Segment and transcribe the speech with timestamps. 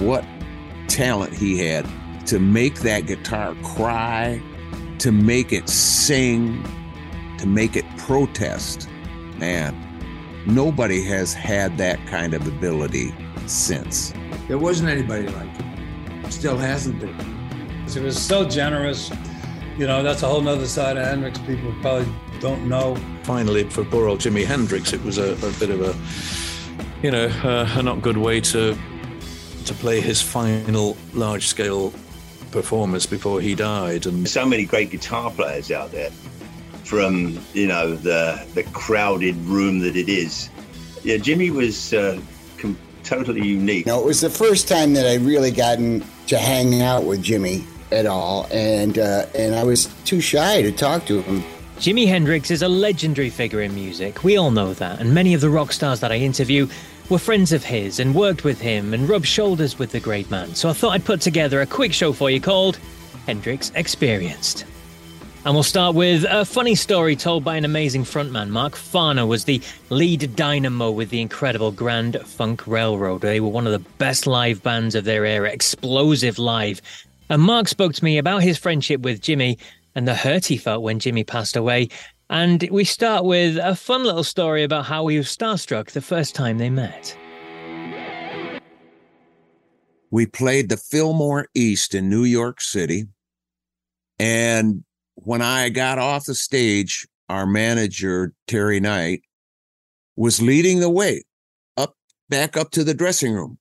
[0.00, 0.24] What
[0.88, 1.86] talent he had
[2.26, 4.42] to make that guitar cry,
[4.98, 6.62] to make it sing,
[7.38, 8.88] to make it protest.
[9.38, 9.74] Man,
[10.46, 13.14] nobody has had that kind of ability
[13.46, 14.12] since.
[14.48, 16.30] There wasn't anybody like him.
[16.30, 17.14] Still hasn't been.
[17.88, 19.10] He was so generous.
[19.78, 22.96] You know, that's a whole nother side of Hendrix people probably don't know.
[23.22, 25.94] Finally, for poor old Jimi Hendrix, it was a, a bit of a,
[27.02, 28.76] you know, uh, a not good way to
[29.66, 31.92] to play his final large-scale
[32.50, 34.06] performance before he died.
[34.06, 36.10] And so many great guitar players out there,
[36.84, 40.48] from you know the the crowded room that it is.
[41.02, 42.20] Yeah, Jimi was uh,
[42.58, 43.86] com- totally unique.
[43.86, 47.64] No, it was the first time that I really gotten to hang out with Jimi
[47.92, 51.44] at all, and uh, and I was too shy to talk to him.
[51.78, 54.24] Jimi Hendrix is a legendary figure in music.
[54.24, 56.68] We all know that, and many of the rock stars that I interview
[57.08, 60.54] were friends of his and worked with him and rubbed shoulders with the great man.
[60.54, 62.78] So I thought I'd put together a quick show for you called
[63.26, 64.64] Hendrix Experienced.
[65.44, 68.48] And we'll start with a funny story told by an amazing frontman.
[68.48, 73.20] Mark Farner was the lead dynamo with the incredible Grand Funk Railroad.
[73.20, 76.82] They were one of the best live bands of their era, explosive live.
[77.28, 79.58] And Mark spoke to me about his friendship with Jimi
[79.94, 81.90] and the hurt he felt when Jimi passed away.
[82.28, 86.34] And we start with a fun little story about how he was starstruck the first
[86.34, 87.16] time they met.
[90.10, 93.06] We played the Fillmore East in New York City.
[94.18, 99.22] And when I got off the stage, our manager, Terry Knight,
[100.16, 101.24] was leading the way
[101.76, 101.94] up
[102.28, 103.58] back up to the dressing room.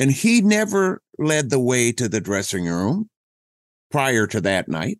[0.00, 3.10] And he never led the way to the dressing room
[3.90, 4.98] prior to that night.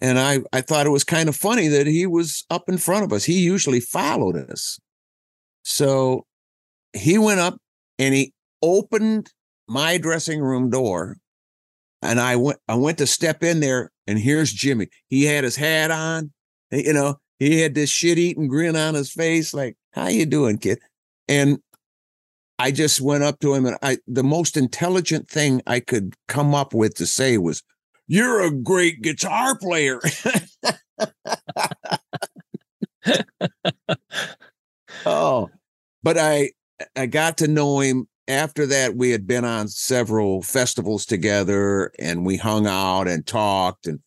[0.00, 3.04] And I, I thought it was kind of funny that he was up in front
[3.04, 3.24] of us.
[3.24, 4.80] He usually followed us.
[5.62, 6.24] So
[6.94, 7.58] he went up
[7.98, 9.30] and he opened
[9.68, 11.18] my dressing room door.
[12.02, 14.88] And I went I went to step in there and here's Jimi.
[15.08, 16.32] He had his hat on.
[16.72, 20.78] You know, he had this shit-eating grin on his face, like, how you doing, kid?
[21.28, 21.58] And
[22.58, 26.54] I just went up to him and I the most intelligent thing I could come
[26.54, 27.62] up with to say was,
[28.10, 30.00] You're a great guitar player.
[35.06, 35.48] oh,
[36.02, 36.50] but I
[36.96, 38.96] I got to know him after that.
[38.96, 44.00] We had been on several festivals together and we hung out and talked and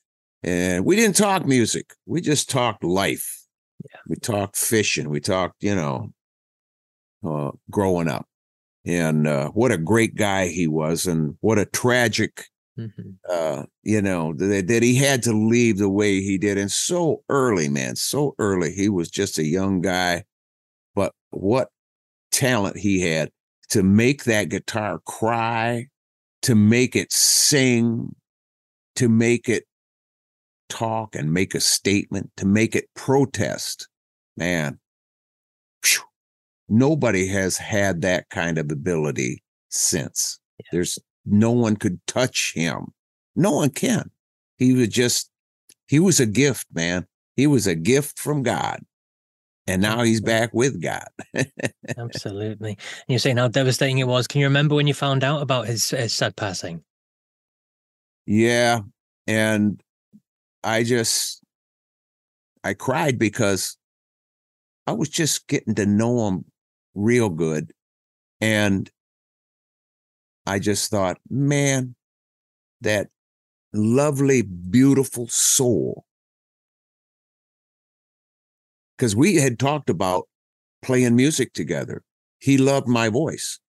[0.43, 1.93] and we didn't talk music.
[2.05, 3.45] We just talked life.
[3.89, 3.99] Yeah.
[4.09, 5.09] We talked fishing.
[5.09, 6.09] We talked, you know,
[7.25, 8.27] uh, growing up.
[8.85, 12.47] And uh, what a great guy he was, and what a tragic
[12.77, 13.11] Mm-hmm.
[13.29, 16.57] uh, you know, that, that he had to leave the way he did.
[16.57, 18.73] And so early, man, so early.
[18.73, 20.23] He was just a young guy,
[20.95, 21.69] but what
[22.31, 23.29] talent he had
[23.69, 25.87] to make that guitar cry,
[26.41, 28.15] to make it sing,
[28.95, 29.65] to make it
[30.69, 33.87] talk and make a statement, to make it protest.
[34.35, 34.79] Man,
[35.83, 36.03] phew,
[36.67, 40.39] nobody has had that kind of ability since.
[40.71, 42.93] There's no one could touch him.
[43.35, 44.11] No one can.
[44.57, 45.29] He was just,
[45.87, 47.07] he was a gift, man.
[47.35, 48.81] He was a gift from God.
[49.65, 51.07] And now he's back with God.
[51.97, 52.71] Absolutely.
[52.71, 54.27] And you're saying how devastating it was.
[54.27, 56.83] Can you remember when you found out about his, his sad passing?
[58.25, 58.81] yeah.
[59.25, 59.81] And
[60.63, 61.43] I just,
[62.63, 63.77] I cried because
[64.85, 66.45] I was just getting to know him
[66.93, 67.71] real good.
[68.41, 68.89] And
[70.45, 71.95] I just thought, man,
[72.81, 73.09] that
[73.73, 76.05] lovely, beautiful soul.
[78.97, 80.27] Because we had talked about
[80.81, 82.03] playing music together.
[82.39, 83.59] he loved my voice.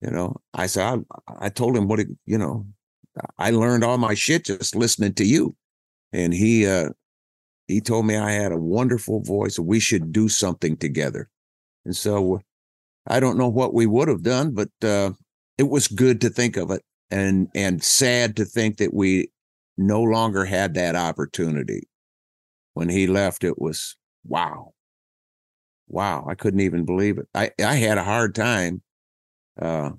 [0.00, 2.66] You know, I said, I, I told him what, it, you know,
[3.36, 5.54] I learned all my shit just listening to you.
[6.12, 6.90] And he, uh,
[7.66, 9.58] he told me I had a wonderful voice.
[9.58, 11.28] We should do something together.
[11.84, 12.40] And so
[13.06, 15.10] I don't know what we would have done, but uh,
[15.58, 19.30] it was good to think of it and and sad to think that we
[19.76, 21.88] no longer had that opportunity.
[22.74, 24.72] When he left, it was wow.
[25.88, 27.26] Wow, I couldn't even believe it.
[27.34, 28.82] I, I had a hard time
[29.60, 29.90] uh,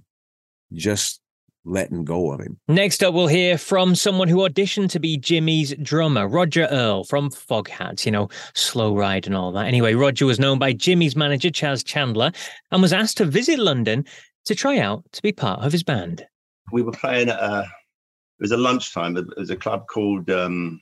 [0.71, 1.19] just
[1.65, 2.59] letting go of him.
[2.67, 7.29] Next up, we'll hear from someone who auditioned to be Jimi's drummer, Roger Earl from
[7.29, 9.65] Foghat, you know, Slow Ride and all that.
[9.65, 12.31] Anyway, Roger was known by Jimi's manager, Chas Chandler,
[12.71, 14.05] and was asked to visit London
[14.49, 16.25] to try out to be part of his band.
[16.71, 19.15] We were playing at a, it was a lunchtime.
[19.15, 20.81] It was a club called um,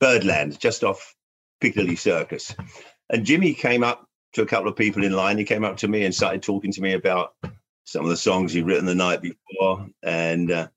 [0.00, 1.14] Birdland, just off
[1.60, 2.56] Piccadilly Circus.
[3.10, 5.36] And Jimi came up to a couple of people in line.
[5.36, 7.34] He came up to me and started talking to me about
[7.84, 10.68] some of the songs he'd written the night before, and uh,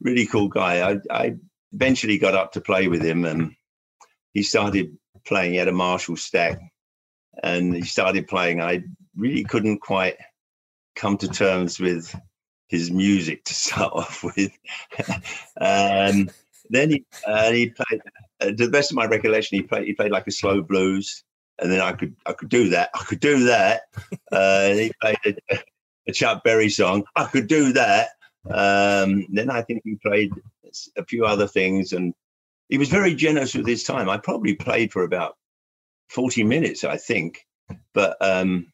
[0.00, 0.92] really cool guy.
[0.92, 1.34] I, I
[1.72, 3.56] eventually got up to play with him, and
[4.32, 4.96] he started
[5.26, 5.54] playing.
[5.54, 6.60] He had a Marshall stack,
[7.42, 8.60] and he started playing.
[8.60, 8.84] I
[9.16, 10.18] really couldn't quite
[10.94, 12.14] come to terms with
[12.68, 14.52] his music to start off with.
[15.60, 16.30] um,
[16.70, 18.00] then he uh, he played.
[18.40, 21.22] Uh, to the best of my recollection, he played he played like a slow blues,
[21.60, 22.90] and then I could I could do that.
[22.94, 23.82] I could do that.
[24.32, 25.18] Uh, he played
[25.50, 25.58] a,
[26.08, 27.04] a Chuck Berry song.
[27.16, 28.08] I could do that.
[28.50, 30.32] Um, then I think he played
[30.96, 32.14] a few other things, and
[32.70, 34.08] he was very generous with his time.
[34.08, 35.36] I probably played for about
[36.08, 37.46] forty minutes, I think,
[37.92, 38.71] but um,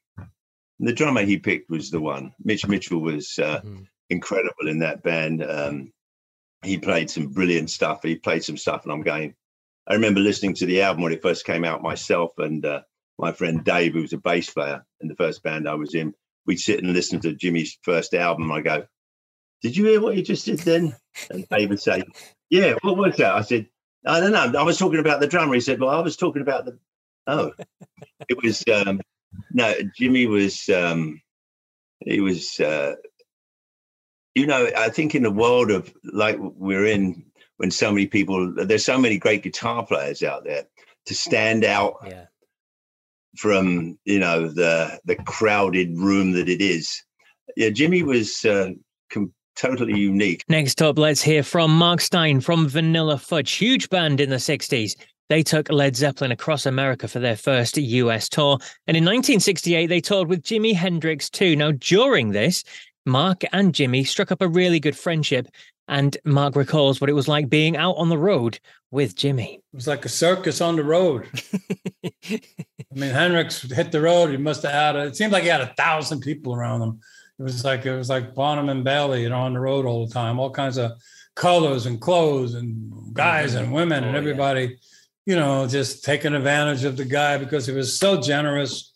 [0.80, 2.32] the drummer he picked was the one.
[2.42, 3.82] Mitch Mitchell was uh, mm-hmm.
[4.10, 5.44] incredible in that band.
[5.44, 5.92] Um,
[6.62, 8.02] he played some brilliant stuff.
[8.02, 9.34] He played some stuff, and I'm going.
[9.86, 12.82] I remember listening to the album when it first came out myself, and uh,
[13.18, 16.14] my friend Dave, who was a bass player in the first band I was in,
[16.46, 18.52] we'd sit and listen to Jimi's first album.
[18.52, 18.86] I go,
[19.62, 20.96] "Did you hear what he just did then?"
[21.30, 22.04] And Dave would say,
[22.50, 23.68] "Yeah, what was that?" I said,
[24.06, 24.60] "I don't know.
[24.60, 26.78] I was talking about the drummer." He said, "Well, I was talking about the."
[27.26, 27.52] Oh,
[28.28, 29.00] it was um,
[29.52, 29.74] no.
[29.98, 31.20] Jimi was um,
[32.00, 32.58] he was.
[32.60, 32.94] Uh,
[34.34, 37.24] you know, I think in the world of like we're in,
[37.56, 40.64] when so many people, there's so many great guitar players out there
[41.06, 42.26] to stand out yeah
[43.36, 47.02] from you know the the crowded room that it is.
[47.56, 48.70] Yeah, Jimi was uh,
[49.10, 50.44] com- totally unique.
[50.48, 54.96] Next up, let's hear from Mark Stein from Vanilla Fudge, huge band in the '60s.
[55.28, 60.00] They took Led Zeppelin across America for their first US tour, and in 1968 they
[60.00, 61.54] toured with Jimi Hendrix too.
[61.56, 62.64] Now, during this,
[63.04, 65.48] Mark and Jimi struck up a really good friendship,
[65.86, 68.58] and Mark recalls what it was like being out on the road
[68.90, 69.54] with Jimi.
[69.56, 71.28] It was like a circus on the road.
[72.30, 72.40] I
[72.92, 74.30] mean, Hendrix hit the road.
[74.30, 74.96] He must have had.
[74.96, 77.00] A, it seemed like he had a thousand people around him.
[77.38, 80.06] It was like it was like Barnum and Bailey, you know, on the road all
[80.06, 80.38] the time.
[80.38, 80.92] All kinds of
[81.34, 83.64] colors and clothes and guys mm-hmm.
[83.64, 84.76] and women oh, and everybody, yeah.
[85.28, 88.94] You know, just taking advantage of the guy because he was so generous.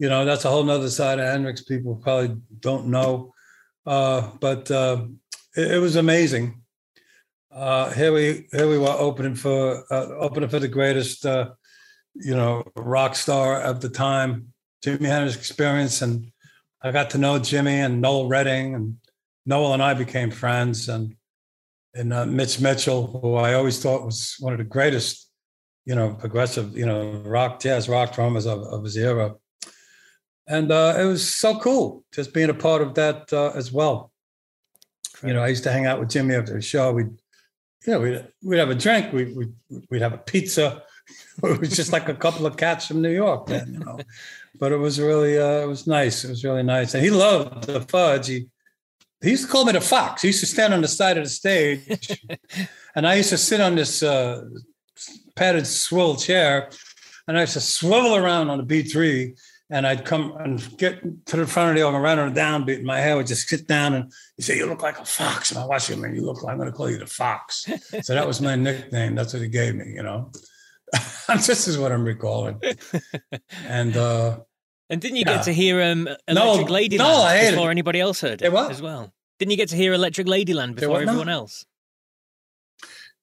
[0.00, 3.32] You know, that's a whole nother side of Hendrix people probably don't know.
[3.86, 5.04] Uh, but uh,
[5.56, 6.62] it, it was amazing.
[7.52, 11.50] Uh, here we here we were opening for uh, opening for the greatest uh,
[12.16, 14.52] you know rock star of the time,
[14.84, 16.32] Jimi Hendrix Experience, and
[16.82, 18.96] I got to know Jimi and Noel Redding, and
[19.46, 21.14] Noel and I became friends, and
[21.94, 25.27] and uh, Mitch Mitchell, who I always thought was one of the greatest,
[25.88, 29.34] you know, progressive, you know, rock jazz rock drummers of, of his era,
[30.46, 34.12] and uh, it was so cool just being a part of that uh, as well.
[35.22, 36.92] You know, I used to hang out with Jimi after the show.
[36.92, 37.10] We'd,
[37.86, 39.14] you know, we'd, we'd have a drink.
[39.14, 39.54] We, we'd,
[39.90, 40.82] we'd have a pizza.
[41.42, 43.98] it was just like a couple of cats from New York then, you know.
[44.58, 46.22] But it was really, uh, it was nice.
[46.22, 46.92] It was really nice.
[46.92, 48.28] And he loved the fudge.
[48.28, 48.48] He,
[49.22, 50.20] he used to call me the fox.
[50.20, 52.22] He used to stand on the side of the stage.
[52.94, 54.44] and I used to sit on this uh,
[55.34, 56.70] padded swivel chair
[57.26, 59.36] and I used to swivel around on the B3
[59.70, 62.82] and I'd come and get to the front of the on the downbeat.
[62.82, 65.60] My hair would just sit down, and you say, "You look like a fox." And
[65.60, 67.66] I watch him, and you look like I'm going to call you the fox.
[68.02, 69.14] so that was my nickname.
[69.14, 69.92] That's what he gave me.
[69.92, 70.30] You know,
[71.28, 72.60] this is what I'm recalling.
[73.66, 74.38] And uh
[74.90, 75.36] and didn't you yeah.
[75.36, 77.72] get to hear um, Electric no, Ladyland no, before it.
[77.72, 79.12] anybody else heard it as well?
[79.38, 81.66] Didn't you get to hear Electric Ladyland before everyone else?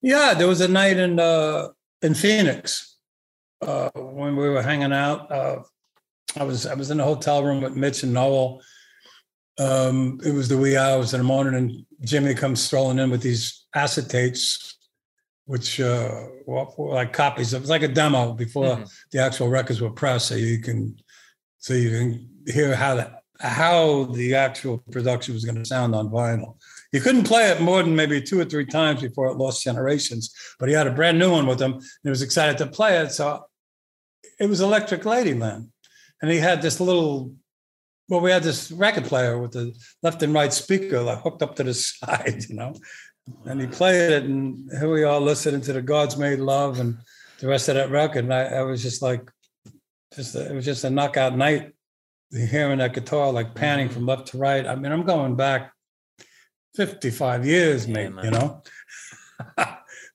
[0.06, 1.70] Yeah, there was a night in uh,
[2.04, 2.98] in Phoenix
[3.60, 5.32] uh, when we were hanging out.
[5.32, 5.64] Uh,
[6.36, 8.62] I was I was in a hotel room with Mitch and Noel.
[9.58, 13.24] Um, it was the wee hours in the morning, and Jimi comes strolling in with
[13.24, 14.76] these acetates,
[15.46, 17.62] which uh, were like copies of.
[17.62, 18.84] It was like a demo before mm-hmm.
[19.12, 20.96] the actual records were pressed, so you can
[21.58, 26.10] so you can hear how that how the actual production was going to sound on
[26.10, 26.58] vinyl.
[26.96, 30.34] You couldn't play it more than maybe two or three times before it lost generations.
[30.58, 33.00] But he had a brand new one with him, and he was excited to play
[33.00, 33.12] it.
[33.12, 33.48] So
[34.40, 35.68] it was Electric Ladyland,
[36.22, 37.34] and he had this little.
[38.08, 41.58] Well, we had this record player with the left and right speaker like hooked up
[41.58, 42.74] to the side, you know,
[43.44, 46.98] and he played it, and here we are listening to the Gods Made Love and
[47.40, 49.30] the rest of that record, and I, I was just like,
[50.16, 51.74] just a, it was just a knockout night.
[52.32, 54.66] Hearing that guitar like panning from left to right.
[54.66, 55.75] I mean, I'm going back
[56.76, 58.62] 55 years, yeah, mate, you know.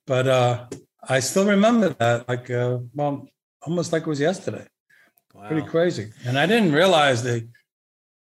[0.07, 0.67] but uh
[1.09, 3.29] I still remember that, like uh well,
[3.63, 4.67] almost like it was yesterday.
[5.35, 5.49] Wow.
[5.49, 6.13] Pretty crazy.
[6.25, 7.49] And I didn't realize the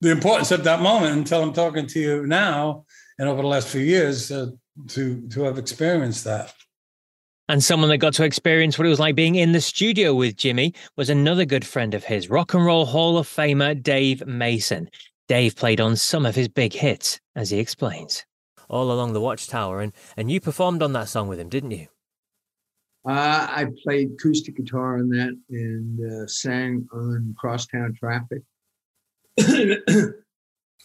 [0.02, 2.86] the importance of that moment until I'm talking to you now
[3.18, 4.48] and over the last few years uh,
[4.90, 6.54] to to have experienced that.
[7.50, 10.36] And someone that got to experience what it was like being in the studio with
[10.36, 14.88] Jimi was another good friend of his, Rock and Roll Hall of Famer Dave Mason.
[15.30, 18.26] Dave played on some of his big hits, as he explains.
[18.68, 21.88] All along the Watchtower, and, and you performed on that song with him, didn't you?
[23.08, 28.42] Uh, I played acoustic guitar on that and uh, sang on Crosstown Traffic.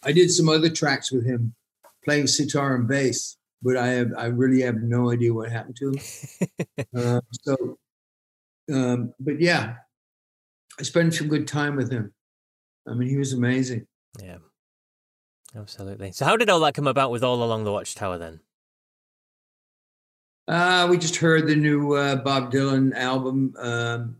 [0.04, 1.54] I did some other tracks with him,
[2.04, 5.88] playing sitar and bass, but I have I really have no idea what happened to
[5.88, 6.86] him.
[6.96, 7.78] uh, so,
[8.72, 9.76] um, but yeah,
[10.78, 12.12] I spent some good time with him.
[12.86, 13.86] I mean, he was amazing.
[14.22, 14.38] Yeah,
[15.56, 16.12] absolutely.
[16.12, 18.40] So, how did all that come about with All Along the Watchtower then?
[20.46, 24.16] Uh, we just heard the new uh, Bob Dylan album um,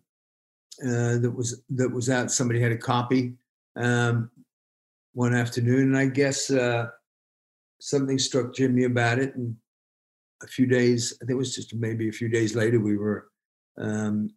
[0.82, 2.30] uh, that was that was out.
[2.30, 3.34] Somebody had a copy
[3.76, 4.30] um,
[5.12, 6.86] one afternoon, and I guess uh,
[7.80, 9.34] something struck Jimi about it.
[9.36, 9.54] And
[10.42, 13.28] a few days, I think it was just maybe a few days later, we were.
[13.76, 14.30] Um,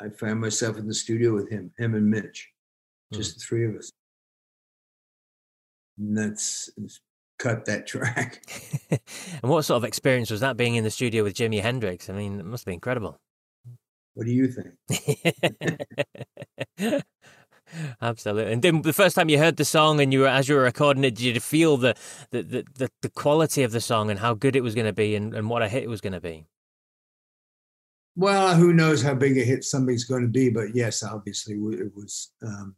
[0.00, 2.50] I found myself in the studio with him, him and Mitch,
[3.12, 3.34] just mm.
[3.34, 3.92] the three of us
[6.10, 6.70] that's
[7.38, 8.42] cut that track.
[8.90, 12.08] and what sort of experience was that being in the studio with Jimi Hendrix?
[12.08, 13.18] I mean, it must be incredible.
[14.14, 14.74] What do you think?
[18.02, 18.52] Absolutely.
[18.52, 20.62] And then the first time you heard the song and you were as you were
[20.62, 21.94] recording it, did you feel the
[22.30, 24.92] the, the, the, the quality of the song and how good it was going to
[24.92, 26.46] be and, and what a hit it was going to be?
[28.14, 31.90] Well, who knows how big a hit something's going to be, but yes, obviously it
[31.96, 32.76] was um,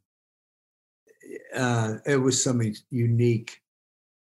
[1.54, 3.61] uh, it was something unique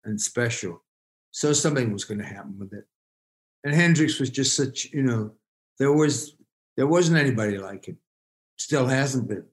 [0.04, 0.82] and special.
[1.30, 2.84] So something was going to happen with it.
[3.64, 5.32] And Hendrix was just such, you know,
[5.78, 6.36] there was
[6.76, 7.98] there wasn't anybody like him.
[8.56, 9.44] Still hasn't been.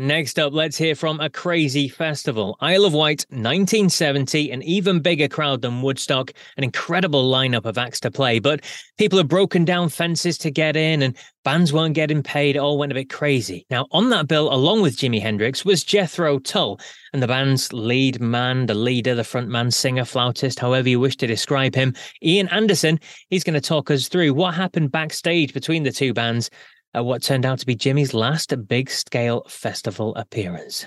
[0.00, 2.56] Next up, let's hear from a crazy festival.
[2.62, 8.00] Isle of Wight, 1970, an even bigger crowd than Woodstock, an incredible lineup of acts
[8.00, 8.38] to play.
[8.38, 8.64] But
[8.96, 11.14] people have broken down fences to get in, and
[11.44, 12.56] bands weren't getting paid.
[12.56, 13.66] It all went a bit crazy.
[13.68, 16.80] Now, on that bill, along with Jimi Hendrix, was Jethro Tull,
[17.12, 21.16] and the band's lead man, the leader, the front man, singer, flautist, however you wish
[21.18, 21.92] to describe him,
[22.22, 22.98] Ian Anderson.
[23.28, 26.48] He's going to talk us through what happened backstage between the two bands
[26.94, 30.86] at what turned out to be Jimi's last big scale festival appearance.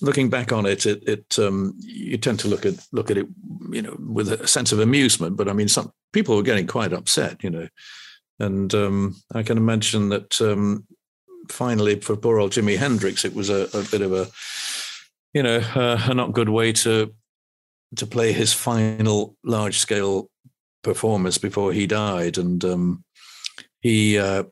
[0.00, 3.26] Looking back on it, it, it um, you tend to look at look at it,
[3.70, 5.36] you know, with a sense of amusement.
[5.36, 7.68] But I mean, some people were getting quite upset, you know,
[8.38, 10.86] and um, I can imagine that um,
[11.50, 14.28] finally for poor old Jimi Hendrix, it was a, a bit of a,
[15.34, 17.14] you know, a not good way to
[17.96, 20.30] to play his final large scale
[20.82, 23.04] performance before he died, and um,
[23.80, 24.44] he uh,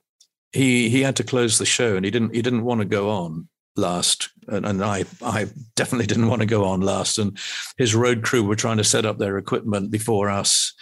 [0.53, 3.11] he he had to close the show and he didn't he didn't want to go
[3.11, 7.19] on last and, and, I I definitely didn't want to go on last.
[7.19, 7.39] And
[7.77, 10.73] his road crew were trying to set up their equipment before us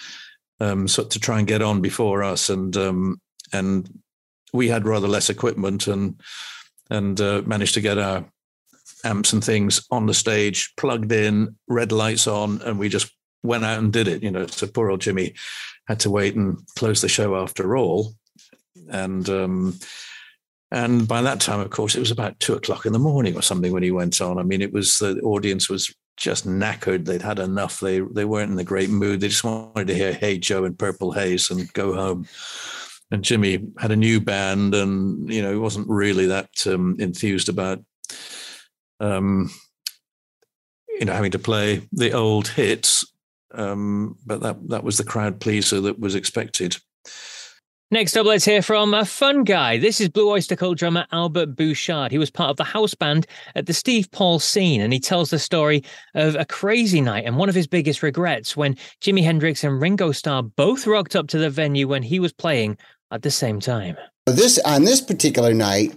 [0.60, 2.48] um so to try and get on before us.
[2.48, 3.20] And um
[3.52, 3.88] and
[4.52, 6.20] we had rather less equipment and
[6.88, 8.24] and uh, managed to get our
[9.04, 13.64] amps and things on the stage plugged in red lights on and we just went
[13.64, 14.46] out and did it you know.
[14.46, 15.36] So poor old Jimi
[15.88, 18.14] had to wait and close the show after all
[18.90, 19.78] and um,
[20.70, 23.42] and by that time, of course, it was about two o'clock in the morning or
[23.42, 24.38] something when he went on.
[24.38, 27.04] I mean, it was the audience was just knackered.
[27.04, 27.80] They'd had enough.
[27.80, 29.20] They they weren't in the great mood.
[29.20, 32.26] They just wanted to hear "Hey Joe" and Purple Haze and go home.
[33.12, 37.48] And Jimi had a new band, and you know he wasn't really that um, enthused
[37.48, 37.84] about,
[38.98, 39.50] um,
[40.88, 43.04] you know, having to play the old hits.
[43.52, 46.76] Um, but that that was the crowd pleaser that was expected.
[47.92, 49.78] Next up, let's hear from a fun guy.
[49.78, 52.10] This is Blue Oyster Cult drummer Albert Bouchard.
[52.10, 55.30] He was part of the house band at the Steve Paul scene, and he tells
[55.30, 55.84] the story
[56.16, 60.10] of a crazy night and one of his biggest regrets when Jimi Hendrix and Ringo
[60.10, 62.76] Starr both rocked up to the venue when he was playing
[63.12, 63.96] at the same time.
[64.26, 65.96] This on this particular night,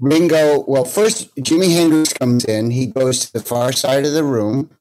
[0.00, 2.70] Ringo, well, first Jimi Hendrix comes in.
[2.70, 4.76] He goes to the far side of the room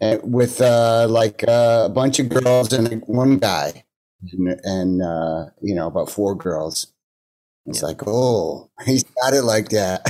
[0.00, 3.84] and, with uh, like uh, a bunch of girls and one guy,
[4.32, 6.88] and, and uh, you know about four girls.
[7.66, 10.04] It's like, oh, he's got it like that.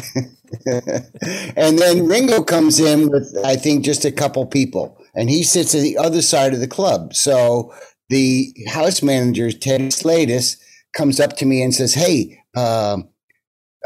[1.56, 5.74] and then Ringo comes in with, I think, just a couple people, and he sits
[5.74, 7.14] at the other side of the club.
[7.14, 7.72] So
[8.08, 10.56] the house manager, Ted Slatus,
[10.96, 13.08] comes up to me and says, "Hey, um,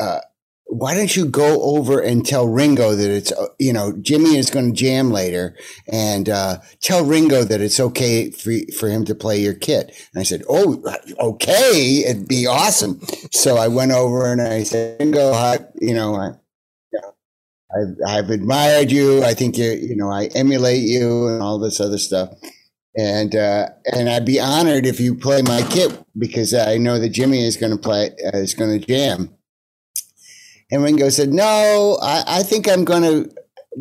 [0.01, 0.21] uh,
[0.79, 4.51] why don't you go over and tell Ringo that it's, uh, you know, Jimi is
[4.51, 5.57] going to jam later
[5.91, 9.89] and uh, tell Ringo that it's okay for, for him to play your kit.
[10.13, 10.83] And I said, Oh,
[11.19, 12.05] okay.
[12.07, 13.01] It'd be awesome.
[13.33, 16.31] so I went over and I said, Ringo, I, you know, I,
[17.71, 19.23] I've, I've admired you.
[19.23, 22.31] I think you, you know, I emulate you and all this other stuff.
[22.97, 27.13] And, uh, and I'd be honored if you play my kit because I know that
[27.13, 29.38] Jimi is going to play, uh, is going to jam.
[30.71, 33.31] And Ringo said, "No, I, I think I'm going to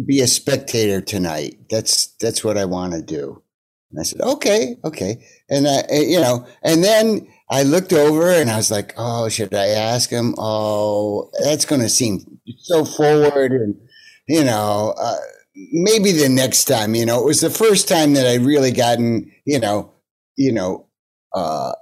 [0.05, 1.57] be a spectator tonight.
[1.69, 3.41] That's that's what I want to do."
[3.91, 8.49] And I said, "Okay, okay." And I, you know, and then I looked over and
[8.49, 10.35] I was like, "Oh, should I ask him?
[10.37, 13.75] Oh, that's going to seem so forward." And
[14.27, 15.17] you know, uh,
[15.71, 16.95] maybe the next time.
[16.95, 19.93] You know, it was the first time that I really gotten, you know,
[20.37, 20.87] you know,
[21.33, 21.73] uh,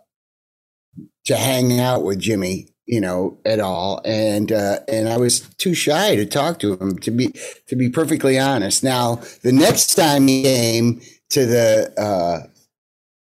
[1.26, 4.02] to hang out with Jimi you know, at all.
[4.06, 7.34] And uh, and I was too shy to talk to him to be
[7.68, 8.84] to be perfectly honest.
[8.84, 12.48] Now the next time he came to the uh,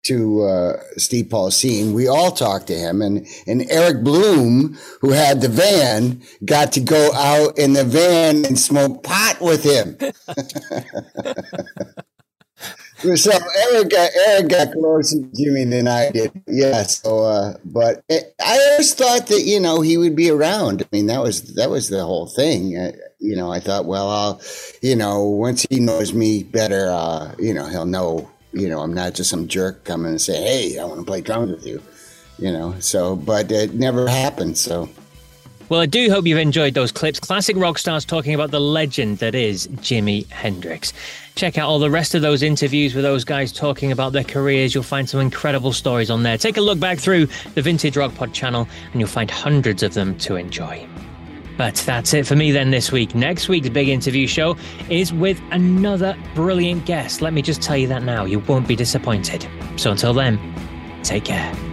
[0.04, 5.12] to uh, Steve Paul's scene, we all talked to him, and and Eric Bloom, who
[5.12, 9.98] had the van, got to go out in the van and smoke pot with him.
[13.16, 13.32] so
[13.72, 16.32] Eric got Eric got closer to Jimi than I did.
[16.48, 16.84] Yeah.
[16.84, 20.82] So, uh, but it, I always thought that you know he would be around.
[20.82, 22.78] I mean, that was that was the whole thing.
[22.78, 24.42] Uh, you know, I thought, well, I'll,
[24.82, 28.30] you know, once he knows me better, uh, you know, he'll know.
[28.56, 31.22] You know, I'm not just some jerk coming and say, "Hey, I want to play
[31.22, 31.82] drums with you."
[32.38, 32.76] You know.
[32.80, 34.58] So, but it never happened.
[34.58, 34.90] So.
[35.70, 37.20] Well, I do hope you've enjoyed those clips.
[37.20, 40.94] Classic rock stars talking about the legend that is Jimi Hendrix.
[41.36, 44.76] Check out all the rest of those interviews with those guys talking about their careers.
[44.76, 46.38] You'll find some incredible stories on there.
[46.38, 49.94] Take a look back through the Vintage Rock Pod channel and you'll find hundreds of
[49.94, 50.88] them to enjoy.
[51.58, 53.16] But that's it for me then this week.
[53.16, 54.58] Next week's big interview show
[54.90, 57.22] is with another brilliant guest.
[57.22, 58.26] Let me just tell you that now.
[58.26, 59.48] You won't be disappointed.
[59.78, 60.40] So until then,
[61.04, 61.73] take care.